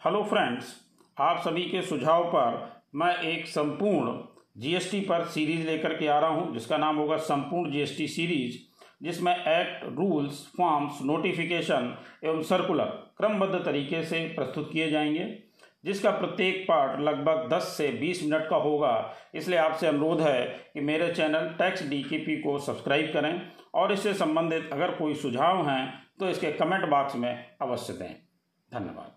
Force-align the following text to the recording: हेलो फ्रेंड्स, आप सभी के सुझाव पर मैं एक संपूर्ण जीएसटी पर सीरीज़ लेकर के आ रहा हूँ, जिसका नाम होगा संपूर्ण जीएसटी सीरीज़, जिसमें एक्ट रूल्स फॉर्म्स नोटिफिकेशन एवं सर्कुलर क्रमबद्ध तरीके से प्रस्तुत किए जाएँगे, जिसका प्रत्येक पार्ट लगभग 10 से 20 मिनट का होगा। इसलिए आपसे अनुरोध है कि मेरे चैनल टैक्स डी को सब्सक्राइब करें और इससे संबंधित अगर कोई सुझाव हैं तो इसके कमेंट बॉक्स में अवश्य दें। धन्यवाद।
हेलो 0.00 0.22
फ्रेंड्स, 0.22 0.64
आप 1.20 1.40
सभी 1.44 1.62
के 1.62 1.80
सुझाव 1.82 2.24
पर 2.24 2.54
मैं 2.94 3.16
एक 3.22 3.46
संपूर्ण 3.46 4.12
जीएसटी 4.60 5.00
पर 5.00 5.24
सीरीज़ 5.24 5.66
लेकर 5.66 5.94
के 5.96 6.06
आ 6.06 6.18
रहा 6.18 6.30
हूँ, 6.30 6.52
जिसका 6.54 6.76
नाम 6.76 6.96
होगा 6.96 7.16
संपूर्ण 7.16 7.72
जीएसटी 7.72 8.06
सीरीज़, 8.08 8.56
जिसमें 9.02 9.32
एक्ट 9.32 9.84
रूल्स 9.98 10.40
फॉर्म्स 10.56 11.02
नोटिफिकेशन 11.02 11.98
एवं 12.24 12.42
सर्कुलर 12.42 12.84
क्रमबद्ध 13.18 13.64
तरीके 13.64 14.02
से 14.04 14.24
प्रस्तुत 14.28 14.72
किए 14.72 14.90
जाएँगे, 14.90 15.38
जिसका 15.84 16.10
प्रत्येक 16.10 16.64
पार्ट 16.68 17.00
लगभग 17.00 17.48
10 17.52 17.68
से 17.76 17.92
20 17.92 18.24
मिनट 18.24 18.48
का 18.50 18.56
होगा। 18.56 19.14
इसलिए 19.34 19.58
आपसे 19.58 19.86
अनुरोध 19.86 20.20
है 20.20 20.46
कि 20.74 20.80
मेरे 20.80 21.12
चैनल 21.14 21.54
टैक्स 21.58 21.88
डी 21.88 22.40
को 22.42 22.58
सब्सक्राइब 22.58 23.12
करें 23.12 23.40
और 23.74 23.92
इससे 23.92 24.14
संबंधित 24.14 24.70
अगर 24.72 24.96
कोई 24.96 25.14
सुझाव 25.14 25.68
हैं 25.68 25.86
तो 26.20 26.28
इसके 26.28 26.52
कमेंट 26.52 26.90
बॉक्स 26.90 27.16
में 27.16 27.34
अवश्य 27.62 27.92
दें। 27.92 28.14
धन्यवाद। 28.72 29.16